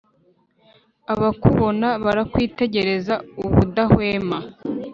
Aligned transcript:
Abakubona 1.13 1.87
barakwitegereza 2.03 3.15
ubudahwema, 3.45 4.37